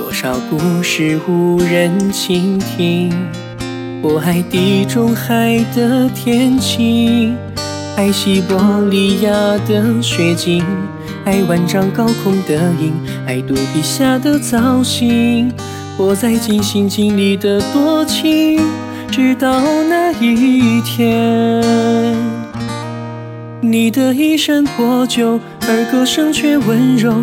[0.00, 3.12] 多少故事无人倾听？
[4.00, 7.36] 我爱地中海的天晴，
[7.98, 9.30] 爱西伯利亚
[9.68, 10.64] 的雪景，
[11.26, 12.94] 爱万丈高空的鹰，
[13.26, 15.52] 爱肚皮下的造型。
[15.98, 18.58] 我在尽心尽力的多情，
[19.10, 22.16] 直到那一天，
[23.60, 27.22] 你的衣衫破旧，而歌声却温柔。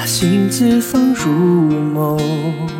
[0.00, 1.30] 把心字放入
[1.92, 2.79] 眸。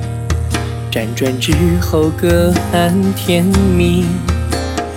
[0.91, 3.45] 辗转之后，各安天
[3.77, 4.05] 命。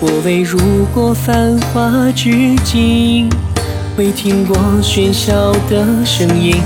[0.01, 0.59] 我未入
[0.93, 3.29] 过繁华之境，
[3.97, 6.57] 未听过喧嚣的声音，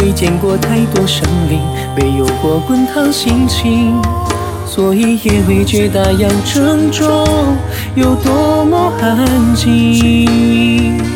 [0.00, 1.60] 未见过太多生灵，
[1.96, 4.02] 未有过滚烫心情，
[4.66, 7.06] 所以也未觉大洋正中
[7.94, 11.15] 有多么安静。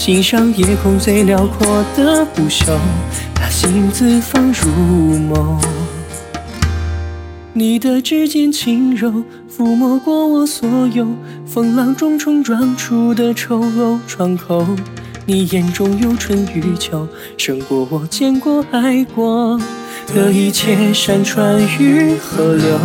[0.00, 2.64] 欣赏夜空最辽阔的不朽，
[3.34, 4.70] 把心字放入
[5.28, 5.62] 眸。
[7.52, 9.22] 你的指尖轻柔，
[9.54, 11.06] 抚摸过我所有
[11.44, 14.66] 风浪中冲撞出的丑陋窗口。
[15.26, 17.06] 你眼中有春与秋，
[17.36, 19.60] 胜过我见过爱过
[20.14, 22.78] 的一切山川与河流。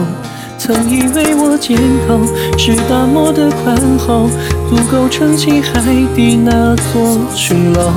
[0.58, 1.78] 曾以为我肩
[2.08, 2.20] 头
[2.58, 4.28] 是大漠的宽厚，
[4.70, 5.82] 足够撑起海
[6.16, 7.92] 底那座琼楼。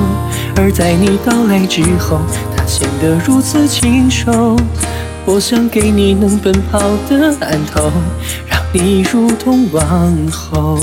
[0.55, 2.19] 而在你到来之后，
[2.55, 4.55] 它显得如此清瘦。
[5.25, 6.79] 我想给你能奔跑
[7.09, 7.91] 的岸头，
[8.47, 10.79] 让你如同王后。